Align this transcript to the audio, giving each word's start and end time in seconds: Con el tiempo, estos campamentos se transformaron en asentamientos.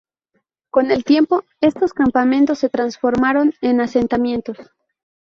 Con 0.71 0.89
el 0.89 1.03
tiempo, 1.03 1.43
estos 1.59 1.93
campamentos 1.93 2.57
se 2.57 2.69
transformaron 2.69 3.53
en 3.61 3.81
asentamientos. 3.81 4.57